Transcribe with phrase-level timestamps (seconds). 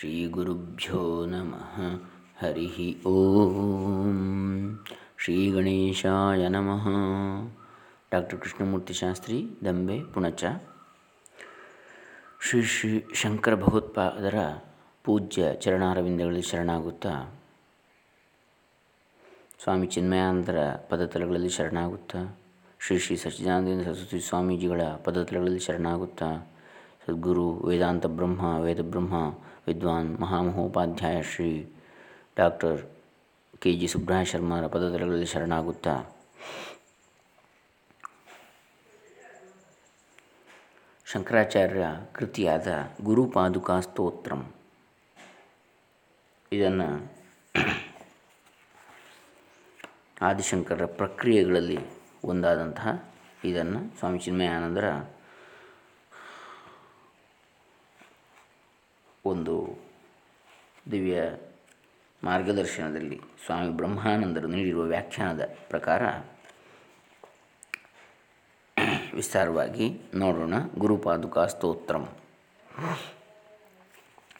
[0.00, 1.80] ಶ್ರೀಗುರುಭ್ಯೋ ನಮಃ
[2.42, 4.18] ಹರಿ ಓಂ
[5.18, 6.88] ಶ್ರೀ ಗಣೇಶಾಯ ನಮಃ
[8.12, 10.44] ಡಾಕ್ಟರ್ ಕೃಷ್ಣಮೂರ್ತಿ ಶಾಸ್ತ್ರಿ ದಂಬೆ ಪುಣಚ
[12.48, 14.34] ಶ್ರೀ ಶ್ರೀ ಶಂಕರ ಭಗವತ್ಪಾದರ
[15.04, 17.40] ಪೂಜ್ಯ ಚರಣಾರವಿಂದಗಳಲ್ಲಿ ಶರಣಾಗುತ್ತಾ,
[19.62, 20.58] ಸ್ವಾಮಿ ಚಿನ್ಮಯಾಂತರ
[20.88, 22.38] ಪದತಲಗಳಲ್ಲಿ ಶರಣಾಗುತ್ತಾ,
[22.80, 26.52] ಶ್ರೀ ಶ್ರೀ ಸಚ್ಚಿದಾನಂದ ಸರಸ್ವತಿ ಸ್ವಾಮೀಜಿಗಳ ಪದತಲಗಳಲ್ಲಿ ಶರಣಾಗುತ್ತಾ,
[27.06, 29.14] ಸದ್ಗುರು ವೇದಾಂತ ಬ್ರಹ್ಮ ವೇದಬ್ರಹ್ಮ
[29.66, 31.72] ವಿದ್ವಾನ್ Mahamahopadhyaya Shri
[32.36, 32.82] doctor
[33.58, 36.04] K G Subraya ಶರ್ಮರ ಪದತಲಗಳಲ್ಲಿ ಶರಣಾಗುತ್ತಾ.
[41.06, 42.66] ಶಂಕರಾಚಾರ್ಯ ಕೃತಿಯಾದ
[43.02, 44.54] ಗುರುಪಾದುಕಾ ಸ್ತೋತ್ರಂ.
[46.52, 47.12] ಇದನ್ನು
[50.22, 51.78] ಆದಿಶಂಕರರ ಪ್ರಕ್ರಿಯೆಗಳಲ್ಲಿ
[52.24, 53.04] ಒಂದಾದಂತಹ
[53.44, 54.84] ಇದನ್ನು ಸ್ವಾಮಿ ಚಿನ್ಮಯಾನಂದರ
[59.32, 59.54] ಒಂದು
[60.90, 61.20] ದಿವ್ಯ
[62.22, 66.02] ಮಾರ್ಗದರ್ಶನದಲ್ಲಿ ಸ್ವಾಮಿ ಬ್ರಹ್ಮಾನಂದರು ನೀಡಿರುವ ವ್ಯಾಖ್ಯಾನದ ಪ್ರಕಾರ
[69.14, 70.54] ವಿಸ್ತಾರವಾಗಿ ನೋಡೋಣ.
[70.78, 72.04] ಗುರುಪಾದುಕಾ ಸ್ತೋತ್ರಂ.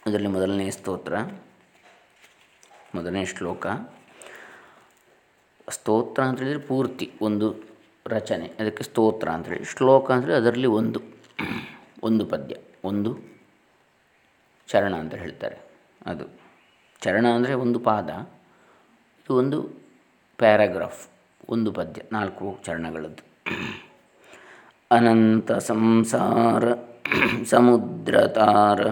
[0.06, 1.14] ಅದರಲ್ಲಿ ಮೊದಲನೇ ಸ್ತೋತ್ರ,
[2.94, 3.66] ಮೊದಲನೇ ಶ್ಲೋಕ.
[5.70, 7.46] ಸ್ತೋತ್ರ ಅಂತ ಹೇಳಿದರೆ ಪೂರ್ತಿ, ಒಂದು
[8.06, 11.00] ರಚನೆ, ಅದಕ್ಕೆ ಸ್ತೋತ್ರ ಅಂತೇಳಿ ಶ್ಲೋಕ ಅಂದರೆ ಅದರಲ್ಲಿ ಒಂದು
[12.02, 13.10] ಒಂದು ಪದ್ಯ, ಒಂದು
[14.68, 15.56] ಚರಣ ಅಂತ ಹೇಳ್ತಾರೆ.
[16.06, 16.24] ಅದು
[17.02, 18.10] ಚರಣ ಅಂದರೆ ಒಂದು ಪಾದ,
[19.20, 19.86] ಇದು ಒಂದು
[20.38, 21.08] ಪ್ಯಾರಾಗ್ರಾಫ್,
[21.48, 23.52] ಒಂದು ಪದ್ಯ, ನಾಲ್ಕು ಚರಣಗಳದ್ದು.
[24.90, 26.64] ಅನಂತ ಸಂಸಾರ,
[27.44, 28.90] ಸಮುದ್ರತಾರ,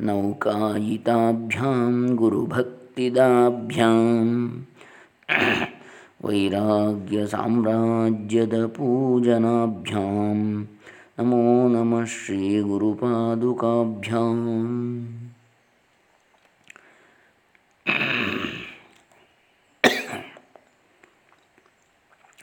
[0.00, 4.66] ನೌಕಾಯಿತಾಭ್ಯಾಂ, ಗುರುಭಕ್ತಿದಾಭ್ಯಾಂ,
[6.24, 10.68] ವೈರಾಗ್ಯ ಸಾಮ್ರಾಜ್ಯದ ಪೂಜನಾಭ್ಯಾಂ.
[11.18, 14.38] ನಮೋ ನಮಃ ಶ್ರೀ ಗುರುಪಾದುಕಾಭ್ಯಾಂ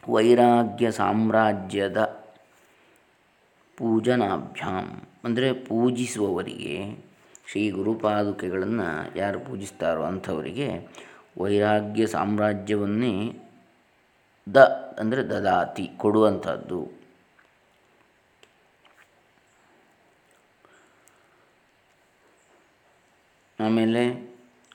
[0.09, 1.97] ವೈರಾಗ್ಯ ಸಾಮ್ರಾಜ್ಯದ
[3.78, 4.88] ಪೂಜನಾಭ್ಯಾಂ
[5.25, 6.78] ಅಂದರೆ ಪೂಜಿಸುವವರಿಗೆ,
[7.47, 10.69] ಶ್ರೀ ಗುರುಪಾದುಕೆಗಳನ್ನು ಯಾರು ಪೂಜಿಸ್ತಾರೋ ಅಂಥವರಿಗೆ
[11.38, 13.16] ವೈರಾಗ್ಯ ಸಾಮ್ರಾಜ್ಯವನ್ನೇ
[14.53, 14.58] ದ
[15.00, 16.99] ಅಂದರೆ ದದಾತಿ ಕೊಡುವಂಥದ್ದು.
[23.59, 24.03] ಆಮೇಲೆ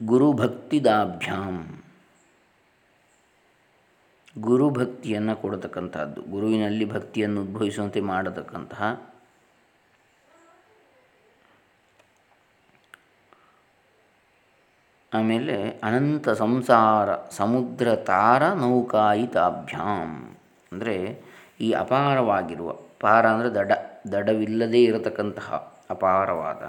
[0.02, 1.56] ಗುರುಭಕ್ತಿದಾಭ್ಯಾಂ.
[4.40, 8.82] ಗುರುಭಕ್ತಿಯನ್ನು ಕೊಡತಕ್ಕಂಥದ್ದು, ಗುರುವಿನಲ್ಲಿ ಭಕ್ತಿಯನ್ನು ಉದ್ಭವಿಸುವಂತೆ ಮಾಡತಕ್ಕಂತಹ
[15.12, 20.16] ಆಮೇಲೆ ಅನಂತ ಸಂಸಾರ, ಸಮುದ್ರ ತಾರ ನೌಕಾಯಿತಾಭ್ಯಾಮ್
[20.72, 20.96] ಅಂದರೆ
[21.60, 22.70] ಈ ಅಪಾರವಾಗಿರುವ
[23.02, 23.72] ಪಾರ ಅಂದರೆ ದಡ,
[24.12, 25.48] ದಡವಿಲ್ಲದೇ ಇರತಕ್ಕಂತಹ
[25.90, 26.62] ಅಪಾರವಾದ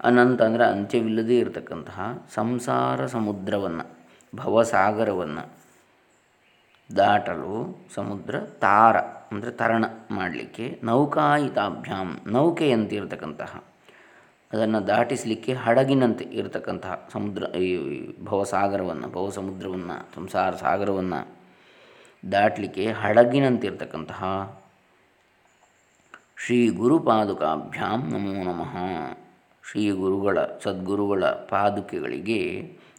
[0.00, 2.00] ಅನಂತ ಅಂದರೆ ಅಂತ್ಯವಿಲ್ಲದೇ ಇರತಕ್ಕಂತಹ
[2.34, 3.84] ಸಂಸಾರ ಸಮುದ್ರವನ್ನು,
[4.36, 5.44] ಭವಸಾಗರವನ್ನು
[6.90, 7.54] ದಾಟಲು
[7.94, 8.96] ಸಮುದ್ರ ತಾರ
[9.32, 13.52] ಅಂದರೆ ತರಣ ಮಾಡಲಿಕ್ಕೆ ನೌಕಾಯಿತಾಭ್ಯಾಂ ನೌಕೆಯಂತೆ ಇರತಕ್ಕಂತಹ,
[14.52, 17.68] ಅದನ್ನು ದಾಟಿಸಲಿಕ್ಕೆ ಹಡಗಿನಂತೆ ಇರತಕ್ಕಂತಹ ಸಮುದ್ರ, ಈ
[18.24, 21.20] ಭವಸಾಗರವನ್ನು, ಭವಸಮುದ್ರವನ್ನು, ಸಂಸಾರ ಸಾಗರವನ್ನು
[22.32, 24.22] ದಾಟಲಿಕ್ಕೆ ಹಡಗಿನಂತೆ ಇರತಕ್ಕಂತಹ
[26.36, 28.74] ಶ್ರೀ ಗುರುಪಾದುಕಾಭ್ಯಾಂ ನಮೋ ನಮಃ.
[29.70, 32.38] ಶ್ರೀ ಗುರುಗಳ ಸದ್ಗುರುಗಳ ಪಾದುಕೆಗಳಿಗೆ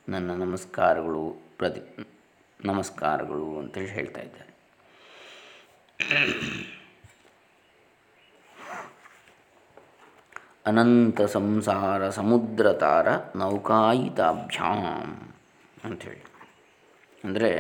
[0.09, 1.81] ನನ್ನ ನಮಸ್ಕಾರಗಳು, ಪ್ರತಿ
[2.65, 4.53] ನಮಸ್ಕಾರಗಳು ಅಂತೇಳಿ ಹೇಳ್ತಾ ಇದ್ದಾರೆ.
[10.65, 14.87] ಅನಂತ ಸಂಸಾರ ಸಮುದ್ರ ತಾರ ನೌಕಾಯಿತಾಭ್ಯಾಮ್
[15.83, 16.23] ಅಂಥೇಳಿ
[17.23, 17.51] ಅಂದರೆ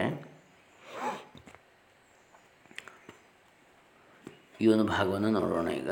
[4.61, 5.89] ಈ ಒಂದು ಭಾಗವನ್ನು ನೋಡೋಣ ಈಗ.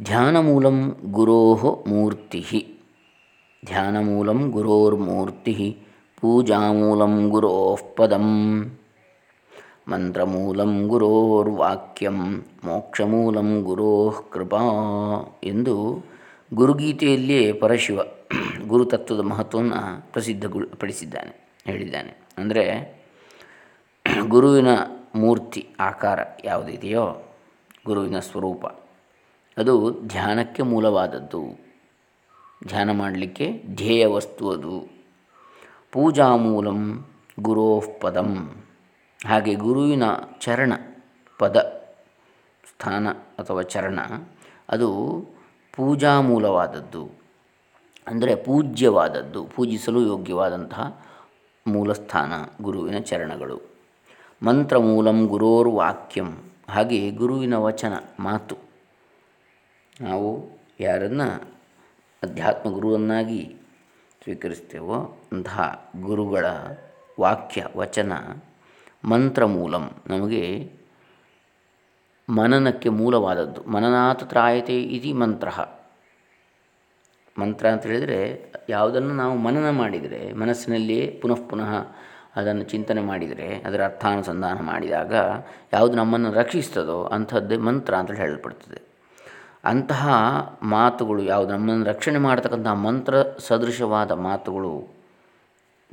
[0.00, 2.40] ಧ್ಯಾನಮೂಲಂ ಗುರೋ ಮೂರ್ತಿ
[3.66, 5.76] ಧ್ಯಾನಮೂಲಂ ಗುರೋರ್ಮೂರ್ತಿ
[6.20, 8.26] ಪೂಜಾಮೂಲಂ ಗುರೋ ಪದಂ
[9.88, 12.44] ಮಂತ್ರಮೂಲಂ ಗುರೋರ್ವಾಕ್ಯಂ.
[12.64, 14.62] ಮೋಕ್ಷಮೂಲಂ ಗುರೋ ಕೃಪಾ
[15.44, 16.04] ಎಂದು
[16.54, 18.00] ಗುರುಗೀತೆಯಲ್ಲಿಯೇ ಪರಶಿವ
[18.68, 22.16] ಗುರುತತ್ವದ ಮಹತ್ವವನ್ನು ಪ್ರಸಿದ್ಧಪಡಿಸಿದ್ದಾನೆ ಹೇಳಿದ್ದಾನೆ.
[22.38, 22.64] ಅಂದರೆ
[24.28, 24.68] ಗುರುವಿನ
[25.14, 27.06] ಮೂರ್ತಿ, ಆಕಾರ ಯಾವುದಿದೆಯೋ
[27.86, 28.83] ಗುರುವಿನ ಸ್ವರೂಪ.
[29.56, 31.64] ಅದು ಧ್ಯಾನಕ್ಕೆ ಮೂಲವಾದದ್ದು.
[32.66, 34.88] ಧ್ಯಾನ ಮಾಡಲಿಕ್ಕೆ ಧ್ಯೇಯ ವಸ್ತು ಅದು
[35.92, 37.04] ಪೂಜಾಮೂಲಂ
[37.40, 38.62] ಗುರೋಃ ಪದಂ.
[39.26, 40.02] ಹಾಗೆ ಗುರುವಿನ
[40.40, 40.72] ಚರಣ,
[41.38, 41.56] ಪದ,
[42.70, 43.98] ಸ್ಥಾನ ಅಥವಾ ಚರಣ,
[44.68, 44.88] ಅದು
[45.76, 47.10] ಪೂಜಾ ಮೂಲವಾದದ್ದು.
[48.06, 51.04] ಅಂದರೆ ಪೂಜ್ಯವಾದದ್ದು, ಪೂಜಿಸಲು ಯೋಗ್ಯವಾದಂತಹ
[51.66, 53.60] ಮೂಲಸ್ಥಾನ ಗುರುವಿನ ಚರಣಗಳು.
[54.42, 58.63] ಮಂತ್ರಮೂಲಂ ಗುರೋರ್ ವಾಕ್ಯಂ ಹಾಗೆ ಗುರುವಿನ ವಚನ, ಮಾತು.
[60.00, 60.50] ನಾವು
[60.80, 61.56] ಯಾರನ್ನು
[62.22, 63.56] ಅಧ್ಯಾತ್ಮ ಗುರುವನ್ನಾಗಿ
[64.22, 66.46] ಸ್ವೀಕರಿಸ್ತೇವೋ ಅಂತಹ ಗುರುಗಳ
[67.20, 68.12] ವಾಕ್ಯ, ವಚನ
[69.04, 70.72] ಮಂತ್ರ ಮೂಲಂ ನಮಗೆ
[72.28, 73.70] ಮನನಕ್ಕೆ ಮೂಲವಾದದ್ದು.
[73.70, 75.48] ಮನನಾಥ ತ್ರಾಯತೆ ಇತಿ ಮಂತ್ರ.
[77.38, 81.74] ಮಂತ್ರ ಅಂತ ಹೇಳಿದರೆ ಯಾವುದನ್ನು ನಾವು ಮನನ ಮಾಡಿದರೆ, ಮನಸ್ಸಿನಲ್ಲಿಯೇ ಪುನಃ ಪುನಃ
[82.36, 85.14] ಅದನ್ನು ಚಿಂತನೆ ಮಾಡಿದರೆ, ಅದರ ಅರ್ಥಾನುಸಂಧಾನ ಮಾಡಿದಾಗ
[85.72, 88.93] ಯಾವುದು ನಮ್ಮನ್ನು ರಕ್ಷಿಸ್ತದೋ ಅಂಥದ್ದೇ ಮಂತ್ರ ಅಂತ ಹೇಳಲ್ಪಡ್ತದೆ.
[89.64, 90.08] ಅಂತಹ
[90.62, 91.52] ಮಾತುಗಳು ಯಾವುದು?
[91.52, 94.88] ನಮ್ಮನ್ನು ರಕ್ಷಣೆ ಮಾಡತಕ್ಕಂತಹ ಮಂತ್ರ ಸದೃಶವಾದ ಮಾತುಗಳು,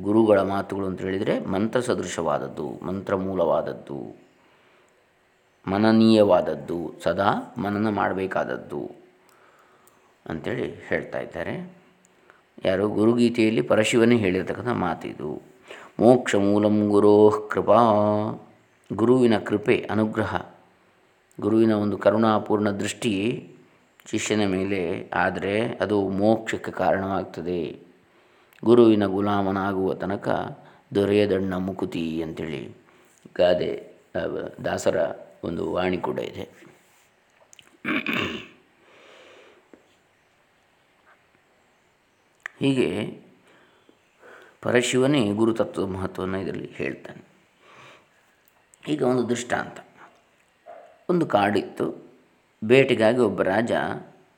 [0.01, 4.15] ಗುರುಗಳ ಮಾತುಗಳು ಅಂತ ಹೇಳಿದರೆ ಮಂತ್ರ ಸದೃಶವಾದದ್ದು, ಮಂತ್ರ ಮೂಲವಾದದ್ದು,
[5.67, 8.91] ಮನನೀಯವಾದದ್ದು, ಸದಾ ಮನನ ಮಾಡಬೇಕಾದದ್ದು
[10.29, 11.73] ಅಂಥೇಳಿ ಹೇಳ್ತಾ ಇದ್ದಾರೆ.
[12.65, 12.89] ಯಾರು?
[12.89, 15.41] ಗುರುಗೀತೆಯಲ್ಲಿ ಪರಶಿವನೇ ಹೇಳಿರ್ತಕ್ಕಂಥ ಮಾತಿದು.
[15.99, 17.77] ಮೋಕ್ಷ ಮೂಲಂ ಗುರೋ ಕೃಪಾ.
[18.93, 20.41] ಗುರುವಿನ ಕೃಪೆ, ಅನುಗ್ರಹ.
[21.41, 23.47] ಗುರುವಿನ ಒಂದು ಕರುಣಾಪೂರ್ಣ ದೃಷ್ಟಿ
[24.05, 27.79] ಶಿಷ್ಯನ ಮೇಲೆ ಆದರೆ ಅದು ಮೋಕ್ಷಕ್ಕೆ ಕಾರಣವಾಗ್ತದೆ.
[28.65, 30.27] ಗುರುವಿನ ಗುಲಾಮನಾಗುವ ತನಕ
[30.95, 32.75] ದೊರೆಯದಣ್ಣ ಮುಕುತಿ ಅಂತೇಳಿ
[33.35, 33.91] ಗಾದೆ
[34.65, 34.95] ದಾಸರ
[35.43, 36.49] ಒಂದು ವಾಣಿ ಕೂಡ ಇದೆ.
[42.59, 43.21] ಹೀಗೆ
[44.61, 47.23] ಪರಶಿವನೇ ಗುರುತತ್ವದ ಮಹತ್ವವನ್ನು ಇದರಲ್ಲಿ ಹೇಳ್ತಾನೆ.
[48.87, 49.79] ಈಗ ಒಂದು ದೃಷ್ಟಾಂತ.
[51.09, 52.10] ಒಂದು ಕಾಡಿತ್ತು.
[52.63, 53.71] ಬೇಟೆಗಾಗಿ ಒಬ್ಬ ರಾಜ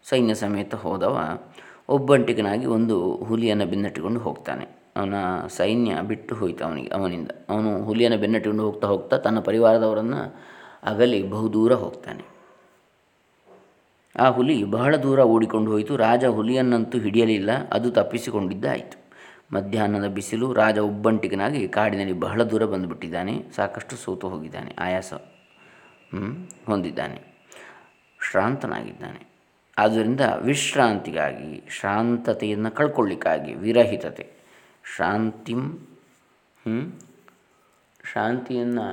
[0.09, 1.39] ಸೈನ್ಯ ಸಮೇತ ಹೋದವ.
[1.89, 4.65] ಒಬ್ಬಂಟಿಗನಾಗಿ ಒಂದು ಹುಲಿಯನ್ನು ಬೆನ್ನಟ್ಟಿಕೊಂಡು ಹೋಗ್ತಾನೆ.
[4.95, 5.15] ಅವನ
[5.47, 7.31] ಸೈನ್ಯ ಬಿಟ್ಟು ಹೋಯಿತು ಅವನಿಗೆ, ಅವನಿಂದ.
[7.49, 10.35] ಅವನು ಹುಲಿಯನ್ನು ಬೆನ್ನಟ್ಟಿಕೊಂಡು ಹೋಗ್ತಾ ಹೋಗ್ತಾ ತನ್ನ ಪರಿವಾರದವರನ್ನು
[10.83, 12.23] ಅಗಲಿ ಬಹುದೂರ ಹೋಗ್ತಾನೆ.
[14.19, 15.97] ಆ ಹುಲಿ ಬಹಳ ದೂರ ಓಡಿಕೊಂಡು ಹೋಯಿತು.
[15.97, 18.97] ರಾಜ ಹುಲಿಯನ್ನಂತೂ ಹಿಡಿಯಲಿಲ್ಲ, ಅದು ತಪ್ಪಿಸಿಕೊಂಡಿದ್ದಾಯಿತು.
[19.55, 23.43] ಮಧ್ಯಾಹ್ನದ ಬಿಸಿಲು, ರಾಜ ಒಬ್ಬಂಟಿಗನಾಗಿ ಕಾಡಿನಲ್ಲಿ ಬಹಳ ದೂರ ಬಂದುಬಿಟ್ಟಿದ್ದಾನೆ.
[23.55, 25.13] ಸಾಕಷ್ಟು ಸೋತು ಹೋಗಿದ್ದಾನೆ, ಆಯಾಸ
[26.65, 27.32] ಹೊಂದಿದ್ದಾನೆ.
[28.27, 29.21] ಶ್ರಾಂತನಾಗಿದ್ದಾನೆ.
[29.77, 34.25] ಆದ್ದರಿಂದ ವಿಶ್ರಾಂತಿಗಾಗಿ ಶಾಂತತೆಯನ್ನು ಕಳ್ಕೊಳ್ಳಿಕ್ಕಾಗಿ ವಿರಹಿತತೆ.
[34.97, 35.63] ಶಾಂತಿಂ
[38.13, 38.85] ಶಾಂತಿಯನ್ನು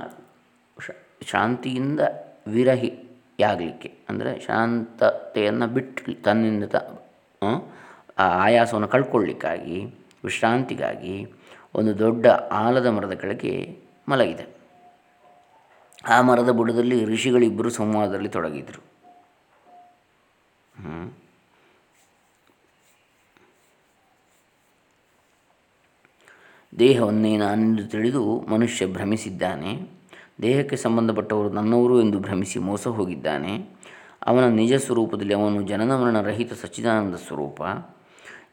[1.31, 2.01] ಶಾಂತಿಯಿಂದ
[2.47, 6.77] ವಿರಹಿಯಾಗಲಿಕ್ಕೆ, ಅಂದರೆ ಶಾಂತತೆಯನ್ನು ಬಿಟ್ಟು ತನ್ನಿಂದ ತ
[8.19, 9.77] ಆ ಆಯಾಸವನ್ನು ಕಳ್ಕೊಳ್ಳಿಕ್ಕಾಗಿ,
[10.25, 11.15] ವಿಶ್ರಾಂತಿಗಾಗಿ
[11.75, 12.27] ಒಂದು ದೊಡ್ಡ
[12.63, 13.55] ಆಲದ ಮರದ ಕೆಳಗೆ
[14.09, 14.47] ಮಲಗಿದೆ.
[16.09, 18.81] ಆ ಮರದ ಬುಡದಲ್ಲಿ ಋಷಿಗಳಿಬ್ಬರು ಸಂವಾದದಲ್ಲಿ ತೊಡಗಿದರು.
[26.79, 29.71] ದೇಹವನ್ನೇ ನಾನೆಂದು ತಿಳಿದು ಮನುಷ್ಯ ಭ್ರಮಿಸಿದ್ದಾನೆ.
[30.43, 33.53] ದೇಹಕ್ಕೆ ಸಂಬಂಧಪಟ್ಟವರು ನನ್ನವರು ಎಂದು ಭ್ರಮಿಸಿ ಮೋಸ ಹೋಗಿದ್ದಾನೆ.
[34.27, 37.61] ಅವನ ನಿಜ ಸ್ವರೂಪದಲ್ಲಿ ಅವನು ಜನನ ಮರಣ ರಹಿತ ಸಚ್ಚಿದಾನಂದ ಸ್ವರೂಪ.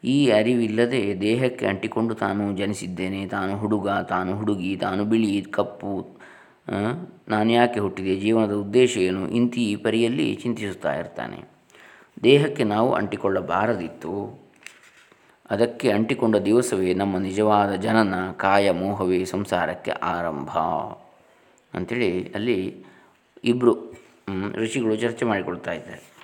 [0.03, 3.27] ಈ ಅರಿವಿಲ್ಲದೆ ದೇಹಕ್ಕೆ ಅಂಟಿಕೊಂಡು ತಾನು ಜನಿಸಿದ್ದೇನೆ.
[3.27, 5.93] ತಾನು ಹುಡುಗ, ತಾನು ಹುಡುಗಿ, ತಾನು ಬಿಳಿ, ಕಪ್ಪು
[7.29, 9.29] ನಾನು ಯಾಕೆ ಹುಟ್ಟಿದೆ, ಜೀವನದ ಉದ್ದೇಶ ಏನು?
[9.29, 11.56] ಇಂತಿ ಪರಿಯಲ್ಲಿ ಚಿಂತಿಸುತ್ತಾ ಇರ್ತಾನೆ.
[12.23, 14.39] ದೇಹಕ್ಕೆ ನಾವು ಅಂಟಿಕೊಳ್ಳಬಾರದಿತ್ತು.
[15.49, 20.49] ಅದಕ್ಕೆ ಅಂಟಿಕೊಂಡ ದಿವಸವೇ ನಮ್ಮ ನಿಜವಾದ ಜನನ, ಕಾಯ, ಮೋಹವೇ ಸಂಸಾರಕ್ಕೆ ಆರಂಭ.
[21.73, 22.85] ಅಂಥೇಳಿ ಅಲ್ಲಿ
[23.43, 23.93] ಇಬ್ಬರು
[24.53, 26.17] ಋಷಿಗಳು ಚರ್ಚೆ ಮಾಡಿಕೊಳ್ತಾ ಇದ್ದಾರೆ.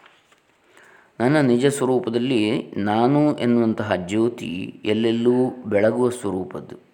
[1.20, 6.93] ನನ್ನ ನಿಜ ಸ್ವರೂಪದಲ್ಲಿ ನಾನು ಎನ್ನುವಂತಹ ಜ್ಯೋತಿ ಎಲ್ಲೆಲ್ಲೂ ಬೆಳಗುವ ಸ್ವರೂಪದ್ದು.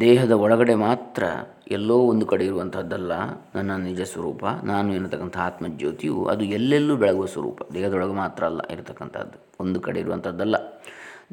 [0.00, 1.24] ದೇಹದ ಒಳಗಡೆ ಮಾತ್ರ
[1.70, 3.12] ಎಲ್ಲೋ ಒಂದು ಕಡೆ ಇರುವಂಥದ್ದಲ್ಲ
[3.54, 7.62] ನನ್ನ ನಿಜ ಸ್ವರೂಪ, ನಾನು ಎನ್ನತಕ್ಕಂಥ ಆತ್ಮಜ್ಯೋತಿಯು ಅದು ಎಲ್ಲೆಲ್ಲೂ ಬೆಳಗುವ ಸ್ವರೂಪ.
[7.74, 10.56] ದೇಹದೊಳಗೆ ಮಾತ್ರ ಅಲ್ಲ ಇರತಕ್ಕಂಥದ್ದು ಒಂದು ಕಡೆ ಇರುವಂಥದ್ದಲ್ಲ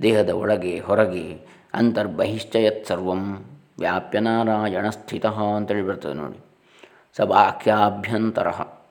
[0.01, 3.45] ದೇಹದ ಒಳಗೆ, ಹೊರಗೆ ಅಂತರ್ಬಹಿಶ್ಚಯತ್ ಸರ್ವಂ
[3.79, 6.39] ವ್ಯಾಪ್ಯನಾರಾಯಣ ಸ್ಥಿತ ಅಂತೇಳಿ ಬರ್ತದೆ ನೋಡಿ.
[7.17, 8.47] ಸಭಾಖ್ಯಾಭ್ಯಂತರ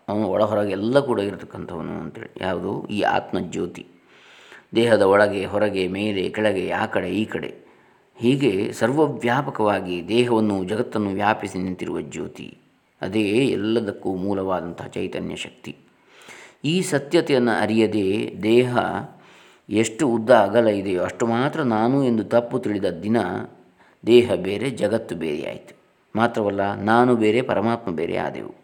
[0.09, 2.31] ಅವನು ಒಳ ಹೊರಗೆ ಎಲ್ಲ ಕೂಡ ಇರತಕ್ಕಂಥವನು ಅಂತೇಳಿ.
[2.41, 2.87] ಯಾವುದು?
[2.87, 3.87] ಈ ಆತ್ಮಜ್ಯೋತಿ.
[4.75, 7.72] ದೇಹದ ಒಳಗೆ, ಹೊರಗೆ, ಮೇಲೆ, ಕೆಳಗೆ, ಆ ಕಡೆ, ಈ ಕಡೆ.
[8.23, 12.59] ಹೀಗೆ ಸರ್ವವ್ಯಾಪಕವಾಗಿ ದೇಹವನ್ನು ಜಗತ್ತನ್ನು ವ್ಯಾಪಿಸಿ ನಿಂತಿರುವ ಜ್ಯೋತಿ.
[13.03, 15.77] ಅದೇ ಎಲ್ಲದಕ್ಕೂ ಮೂಲವಾದಂತಹ ಚೈತನ್ಯ ಶಕ್ತಿ.
[16.65, 18.77] ಈ ಸತ್ಯತೆಯನ್ನು ಅರಿಯದೆ ದೇಹ
[19.71, 23.17] ಎಷ್ಟು ಉದ್ದ ಅಗಲ ಇದೆಯೋ ಅಷ್ಟು ಮಾತ್ರ ನಾನು ಎಂದು ತಪ್ಪು ತಿಳಿದ ದಿನ
[24.07, 25.77] ದೇಹ ಬೇರೆ, ಜಗತ್ತು ಬೇರೆಯಾಯಿತು.
[26.17, 28.62] ಮಾತ್ರವಲ್ಲ, ನಾನು ಬೇರೆ, ಪರಮಾತ್ಮ ಬೇರೆ ಆದೆವು.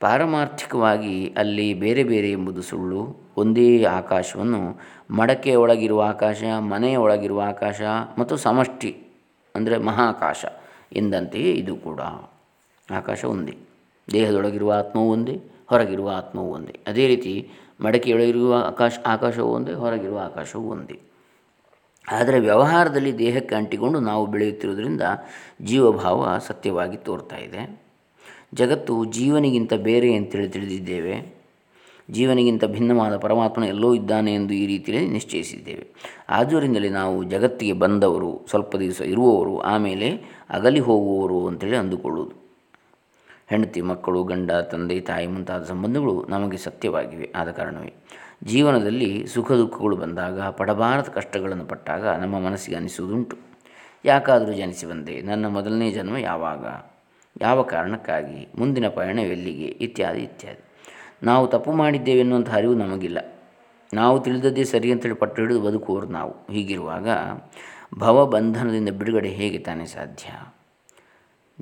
[0.00, 3.32] ಪಾರಮಾರ್ಥಿಕವಾಗಿ ಅಲ್ಲಿ ಬೇರೆ ಬೇರೆ ಎಂಬುದು ಸುಳ್ಳು.
[3.36, 4.80] ಒಂದೇ ಆಕಾಶವನ್ನು,
[5.10, 7.80] ಮಡಕೆ ಒಳಗಿರುವ ಆಕಾಶ, ಮನೆಯ ಒಳಗಿರುವ ಆಕಾಶ
[8.18, 8.96] ಮತ್ತು ಸಮಷ್ಟಿ
[9.54, 10.44] ಅಂದರೆ ಮಹಾಕಾಶ
[10.92, 12.00] ಎಂದಂತೆಯೇ ಇದು ಕೂಡ.
[12.90, 13.56] ಆಕಾಶ ಒಂದೇ,
[14.12, 16.78] ದೇಹದೊಳಗಿರುವ ಆತ್ಮವು ಒಂದೇ, ಹೊರಗಿರುವ ಆತ್ಮವು ಒಂದೇ.
[16.86, 21.00] ಅದೇ ರೀತಿ ಮಡಕೆಯೊಳಗಿರುವ ಆಕಾಶ, ಆಕಾಶವೂ ಒಂದೇ, ಹೊರಗಿರುವ ಆಕಾಶವೂ ಒಂದೇ.
[22.12, 25.02] ಆದರೆ ವ್ಯವಹಾರದಲ್ಲಿ ದೇಹಕ್ಕೆ ಅಂಟಿಕೊಂಡು ನಾವು ಬೆಳೆಯುತ್ತಿರುವುದರಿಂದ
[25.62, 27.89] ಜೀವಭಾವ ಸತ್ಯವಾಗಿ ತೋರ್ತಾ ಇದೆ.
[28.54, 31.40] ಜಗತ್ತು ಜೀವನಿಗಿಂತ ಬೇರೆ ಅಂತೇಳಿ ತಿಳಿದಿದ್ದೇವೆ.
[32.10, 35.86] ಜೀವನಿಗಿಂತ ಭಿನ್ನವಾದ ಪರಮಾತ್ಮನ ಎಲ್ಲೋ ಇದ್ದಾನೆ ಎಂದು ಈ ರೀತಿಯಲ್ಲಿ ನಿಶ್ಚಯಿಸಿದ್ದೇವೆ.
[36.28, 40.10] ಆದ್ದರಿಂದಲೇ ನಾವು ಜಗತ್ತಿಗೆ ಬಂದವರು, ಸ್ವಲ್ಪ ದಿವಸ ಇರುವವರು, ಆಮೇಲೆ
[40.50, 42.40] ಅಗಲಿ ಹೋಗುವವರು ಅಂತೇಳಿ ಅಂದುಕೊಳ್ಳುವುದು.
[43.48, 47.32] ಹೆಂಡತಿ, ಮಕ್ಕಳು, ಗಂಡ, ತಂದೆ, ತಾಯಿ ಮುಂತಾದ ಸಂಬಂಧಗಳು ನಮಗೆ ಸತ್ಯವಾಗಿವೆ.
[47.36, 47.94] ಆದ ಕಾರಣವೇ
[48.44, 53.36] ಜೀವನದಲ್ಲಿ ಸುಖ ದುಃಖಗಳು ಬಂದಾಗ, ಪಡಬಾರದ ಕಷ್ಟಗಳನ್ನು ಪಟ್ಟಾಗ ನಮ್ಮ ಮನಸ್ಸಿಗೆ ಅನಿಸುವುದುಂಟು.
[54.04, 56.64] ಯಾಕಾದರೂ ಜನಿಸಿ ಬಂದೆ, ನನ್ನ ಮೊದಲನೇ ಜನ್ಮ ಯಾವಾಗ?
[57.40, 60.64] ಯಾವ ಕಾರಣಕ್ಕಾಗಿ ಮುಂದಿನ ಪಯಣವೆಲ್ಲಿಗೆ ಇತ್ಯಾದಿ ಇತ್ಯಾದಿ.
[61.22, 63.18] ನಾವು ತಪ್ಪು ಮಾಡಿದ್ದೇವೆ ಎನ್ನುವಂಥ ಅರಿವು ನಮಗಿಲ್ಲ.
[63.94, 66.52] ನಾವು ತಿಳಿದದ್ದೇ ಸರಿ ಅಂತೇಳಿ ಪಟ್ಟು ಹಿಡಿದು ಬದುಕುವರು ನಾವು.
[66.52, 67.08] ಹೀಗಿರುವಾಗ
[67.98, 70.54] ಭವಬಂಧನದಿಂದ ಬಿಡುಗಡೆ ಹೇಗೆ ತಾನೇ ಸಾಧ್ಯ?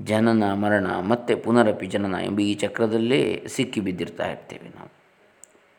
[0.04, 4.88] ಜನನ, ಮರಣ, ಮತ್ತೆ ಪುನರಪಿ ಜನನ ಎಂಬ ಈ ಚಕ್ರದಲ್ಲೇ ಸಿಕ್ಕಿ ಬಿದ್ದಿರ್ತಾ ಇರ್ತೇವೆ ನಾವು.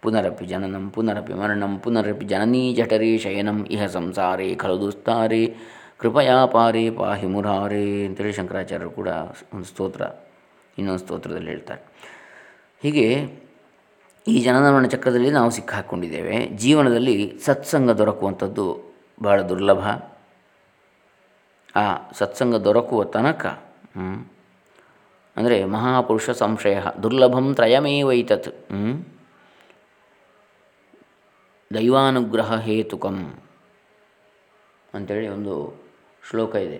[0.01, 5.55] ಪುನರಪಿ ಜನನಂ, ಪುನರಪಿ ಮರಣಂ, ಪುನರಪಿ ಜನನೀ ಜಠರೇ ಶಯನಂ, ಇಹ ಸಂಸಾರೇ ಖಲು ದುಸ್ತಾರೆ
[6.01, 9.09] ಕೃಪಯಾ ಪಾರಿ ಪಾಹಿ ಮುರಾರೇ ಅಂತೇಳಿ ಶಂಕರಾಚಾರ್ಯರು ಕೂಡ
[9.53, 10.03] ಒಂದು ಸ್ತೋತ್ರ,
[10.77, 11.81] ಇನ್ನೊಂದು ಸ್ತೋತ್ರದಲ್ಲಿ ಹೇಳ್ತಾರೆ.
[12.83, 13.07] ಹೀಗೆ
[14.25, 17.15] ಈ ಜನನರಣ ಚಕ್ರದಲ್ಲಿ ನಾವು ಸಿಕ್ಕಾಕ್ಕೊಂಡಿದ್ದೇವೆ ಜೀವನದಲ್ಲಿ
[17.45, 18.65] ಸತ್ಸಂಗ ದೊರಕುವಂಥದ್ದು
[19.25, 19.83] ಬಹಳ ದುರ್ಲಭ.
[21.81, 21.83] ಆ
[22.19, 23.45] ಸತ್ಸಂಗ ದೊರಕುವ ತನಕ
[25.35, 28.49] ಅಂದರೆ ಮಹಾಪುರುಷ ಸಂಶಯ, ದುರ್ಲಭಂ ತ್ರಯಮೇವೈತತ್
[31.71, 33.17] ದೈವಾನುಗ್ರಹ ಹೇತುಕಂ
[34.93, 35.55] ಅಂಥೇಳಿ ಒಂದು
[36.29, 36.79] ಶ್ಲೋಕ ಇದೆ.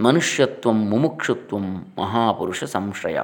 [0.00, 1.58] ಮನುಷ್ಯತ್ವ ಮುಮುಕ್ಷುತ್ವ
[1.98, 3.18] ಮಹಾಪುರುಷ ಸಂಶಯ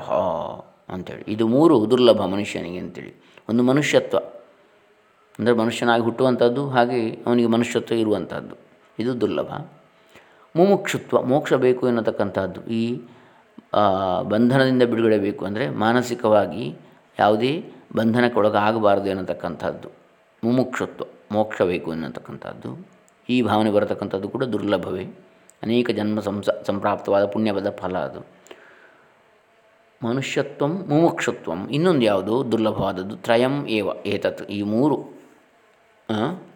[0.88, 3.12] ಅಂಥೇಳಿ ಇದು ಮೂರು ದುರ್ಲಭ ಮನುಷ್ಯನಿಗೆ ಅಂತೇಳಿ.
[3.48, 4.18] ಒಂದು ಮನುಷ್ಯತ್ವ.
[5.38, 8.54] ಅಂದರೆ ಮನುಷ್ಯನಾಗಿ ಹುಟ್ಟುವಂಥದ್ದು ಹಾಗೆ ಅವನಿಗೆ ಮನುಷ್ಯತ್ವ ಇರುವಂಥದ್ದು.
[8.98, 9.50] ಇದು ದುರ್ಲಭ.
[10.54, 12.60] ಮುಮುಕ್ಷುತ್ವ, ಮೋಕ್ಷ ಬೇಕು ಎನ್ನತಕ್ಕಂಥದ್ದು.
[12.80, 12.82] ಈ
[14.28, 16.64] ಬಂಧನದಿಂದ ಬಿಡುಗಡೆ ಬೇಕು ಅಂದರೆ ಮಾನಸಿಕವಾಗಿ
[17.18, 17.52] ಯಾವುದೇ
[17.96, 19.88] ಬಂಧನಕ್ಕೊಳಗಾಗಬಾರದು ಎನ್ನತಕ್ಕಂಥದ್ದು.
[20.44, 23.01] ಮುಮುಕ್ಷತ್ವ, ಮೋಕ್ಷ ಬೇಕು ಎನ್ನತಕ್ಕಂಥದ್ದು.
[23.32, 25.04] ಈ ಭಾವನೆ ಬರತಕ್ಕಂಥದ್ದು ಕೂಡ ದುರ್ಲಭವೇ.
[25.62, 28.20] ಅನೇಕ ಜನ್ಮ ಸಂಸ, ಸಂಪ್ರಾಪ್ತವಾದ ಪುಣ್ಯವಾದ ಫಲ ಅದು.
[30.08, 31.52] ಮನುಷ್ಯತ್ವ ಮುಮುಕ್ಷತ್ವ.
[31.70, 32.52] ಇನ್ನೊಂದು ಯಾವುದು?
[32.52, 33.16] ದುರ್ಲಭವಾದದ್ದು.
[33.16, 34.42] ತ್ರಯಂ ಏವ, ಏತತ್.
[34.42, 35.22] ಈ ಮೂರು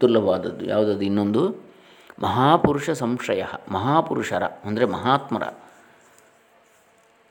[0.01, 0.65] ದುರ್ಲಭವಾದದ್ದು.
[0.65, 1.01] ಯಾವುದದು?
[1.01, 1.55] ಇನ್ನೊಂದು,
[2.23, 5.43] ಮಹಾಪುರುಷ ಸಂಶಯ ಮಹಾಪುರುಷರ, ಅಂದರೆ ಮಹಾತ್ಮರ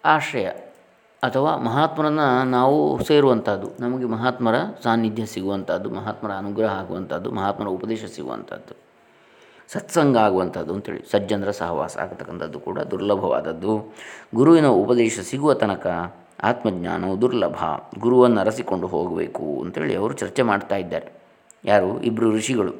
[0.05, 0.45] ಆಶ್ರಯ.
[1.23, 3.71] ಅಥವಾ ಮಹಾತ್ಮರನ್ನು ನಾವು ಸೇರುವಂಥದ್ದು.
[3.79, 5.89] ನಮಗೆ ಮಹಾತ್ಮರ ಸಾನ್ನಿಧ್ಯ ಸಿಗುವಂಥದ್ದು.
[5.89, 7.31] ಮಹಾತ್ಮರ ಅನುಗ್ರಹ ಆಗುವಂಥದ್ದು.
[7.31, 8.94] ಮಹಾತ್ಮರ ಉಪದೇಶ ಸಿಗುವಂಥದ್ದು.
[9.67, 13.93] ಸತ್ಸಂಗ ಆಗುವಂಥದ್ದು ಅಂತೇಳಿ ಸಜ್ಜನರ ಸಹವಾಸ ಆಗತಕ್ಕಂಥದ್ದು ಕೂಡ ದುರ್ಲಭವಾದದ್ದು.
[14.35, 17.55] ಗುರುವಿನ ಉಪದೇಶ ಸಿಗುವ ತನಕ ಆತ್ಮಜ್ಞಾನವು ದುರ್ಲಭ.
[17.99, 21.11] ಗುರುವನ್ನು ಅರಸಿಕೊಂಡು ಹೋಗಬೇಕು ಅಂತೇಳಿ ಅವರು ಚರ್ಚೆ ಮಾಡ್ತಾ ಇದ್ದಾರೆ.
[21.65, 22.01] ಯಾರು?
[22.01, 22.73] ಇಬ್ಬರು ಋಷಿಗಳು.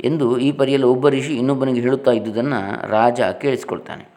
[0.00, 4.14] ಎಂದು ಈ ಪರಿಯಲ್ಲಿ ಒಬ್ಬ ಋಷಿ ಇನ್ನೊಬ್ಬನಿಗೆ ಹೇಳುತ್ತಾ ಇದ್ದುದನ್ನು ರಾಜ ಕೇಳಿಸ್ಕೊಳ್ತಾನೆ.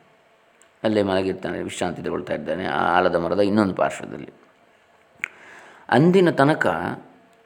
[0.84, 4.30] ಅಲ್ಲೇ ಮಲಗಿರ್ತಾನೆ, ವಿಶ್ರಾಂತಿ ತಗೊಳ್ತಾ ಇದ್ದಾನೆ, ಆ ಆಲದ ಮರದ ಇನ್ನೊಂದು ಪಾರ್ಶ್ವದಲ್ಲಿ.
[5.90, 6.68] ಅಂದಿನ ತನಕ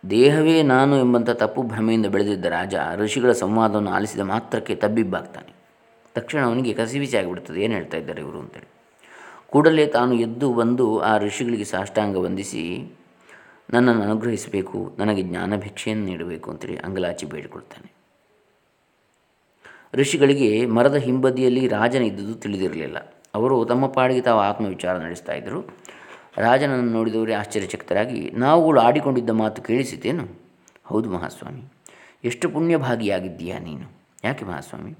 [0.09, 5.53] ದೇಹವೇ ನಾನು ಎಂಬಂಥ ತಪ್ಪು ಭ್ರಮೆಯಿಂದ ಬೆಳೆದಿದ್ದ ರಾಜ ಋಷಿಗಳ ಸಂವಾದವನ್ನು ಆಲಿಸಿದ ಮಾತ್ರಕ್ಕೆ ತಬ್ಬಿಬ್ಬಾಗ್ತಾನೆ.
[6.15, 7.61] ತಕ್ಷಣ ಅವನಿಗೆ ಕಸಿವಿಸಿ ಆಗಿಬಿಡ್ತದೆ.
[7.61, 8.67] ಏನು ಹೇಳ್ತಾ ಇದ್ದಾರೆ ಇವರು ಅಂತೇಳಿ.
[9.47, 12.91] ಕೂಡಲೇ ತಾನು ಎದ್ದು ಬಂದು ಆ ಋಷಿಗಳಿಗೆ ಸಾಷ್ಟಾಂಗ ವಂದಿಸಿ,
[13.73, 17.91] ನನ್ನನ್ನು ಅನುಗ್ರಹಿಸಬೇಕು, ನನಗೆ ಜ್ಞಾನ ಭಿಕ್ಷೆಯನ್ನು ನೀಡಬೇಕು ಅಂತೇಳಿ ಅಂಗಲಾಚಿ ಬೇಡಿಕೊಳ್ತಾನೆ.
[19.93, 23.13] ಋಷಿಗಳಿಗೆ ಮರದ ಹಿಂಬದಿಯಲ್ಲಿ ರಾಜನ ಇದ್ದುದು ತಿಳಿದಿರಲಿಲ್ಲ.
[23.35, 25.80] ಅವರು ತಮ್ಮ ಪಾಡಿಗೆ ತಾವು ಆತ್ಮವಿಚಾರ ನಡೆಸ್ತಾ ಇದ್ದರು.
[26.37, 30.25] ರಾಜನನ್ನು ನೋಡಿದವರೇ ಆಶ್ಚರ್ಯಚಕಿತರಾಗಿ ನಾವುಗಳು ಆಡಿಕೊಂಡಿದ್ದ ಮಾತು ಕೇಳಿಸಿತೇನು?
[30.85, 31.63] ಹೌದು ಮಹಾಸ್ವಾಮಿ,
[32.23, 33.87] ಎಷ್ಟು ಪುಣ್ಯಭಾಗಿಯಾಗಿದ್ದೀಯಾ ನೀನು?
[34.23, 34.93] ಯಾಕೆ ಮಹಾಸ್ವಾಮಿ,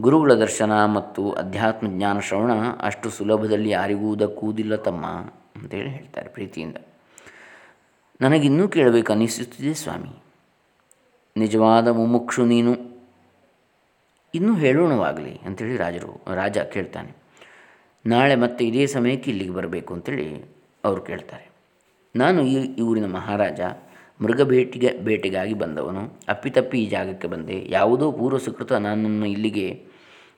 [0.00, 5.06] ಗುರುಗಳ ದರ್ಶನ ಮತ್ತು ಅಧ್ಯಾತ್ಮ ಜ್ಞಾನ ಶ್ರವಣ ಅಷ್ಟು ಸುಲಭದಲ್ಲಿ ಯಾರಿಗೂ ದಕ್ಕುವುದಿಲ್ಲ ತಮ್ಮ,
[5.56, 6.76] ಅಂತೇಳಿ ಹೇಳ್ತಾರೆ ಪ್ರೀತಿಯಿಂದ.
[8.20, 10.12] ನನಗಿನ್ನೂ ಕೇಳಬೇಕು ಅನ್ನಿಸುತ್ತಿದೆ ಸ್ವಾಮಿ.
[11.36, 12.72] ನಿಜವಾದ ಮುಮುಕ್ಷು ನೀನು.
[14.34, 17.23] ಇನ್ನೂ ಹೇಳೋಣವಾಗಲಿ ಅಂಥೇಳಿ ರಾಜರು, ರಾಜ ಕೇಳ್ತಾನೆ.
[18.06, 20.44] ನಾಳೆ ಮತ್ತೆ ಇದೇ ಸಮಯಕ್ಕೆ ಇಲ್ಲಿಗೆ ಬರಬೇಕು ಅಂತೇಳಿ
[20.84, 21.50] ಅವರು ಕೇಳ್ತಾರೆ.
[22.16, 23.60] ನಾನು ಈ ಊರಿನ ಮಹಾರಾಜ
[24.20, 26.12] ಮೃಗ ಭೇಟಿಗೆ ಭೇಟಿಗಾಗಿ ಬಂದವನು.
[26.28, 27.70] ಅಪ್ಪಿತಪ್ಪಿ ಈ ಜಾಗಕ್ಕೆ ಬಂದೆ.
[27.70, 29.82] ಯಾವುದೋ ಪೂರ್ವ ಸುಕೃತ ನನ್ನನ್ನು ಇಲ್ಲಿಗೆ